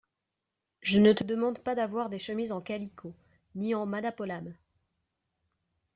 Je 0.81 0.97
ne 0.97 1.13
te 1.13 1.23
demande 1.23 1.59
pas 1.59 1.75
d’avoir 1.75 2.09
des 2.09 2.17
chemises 2.17 2.51
en 2.51 2.59
calicot, 2.59 3.13
ni 3.53 3.75
en 3.75 3.85
madapolam! 3.85 4.55